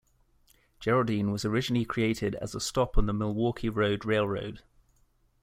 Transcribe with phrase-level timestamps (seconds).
[0.79, 4.63] Geraldine was originally created as a stop on the Milwaukee Road railroad.